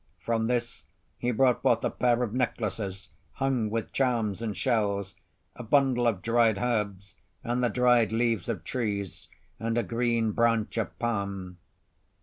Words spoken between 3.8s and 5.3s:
charms and shells,